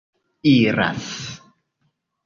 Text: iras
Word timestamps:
iras 0.51 1.07